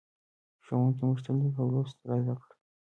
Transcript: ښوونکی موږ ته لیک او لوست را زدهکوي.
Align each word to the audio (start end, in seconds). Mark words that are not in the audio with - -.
ښوونکی 0.65 1.01
موږ 1.07 1.17
ته 1.25 1.31
لیک 1.39 1.55
او 1.61 1.67
لوست 1.73 1.97
را 2.09 2.15
زدهکوي. 2.23 2.55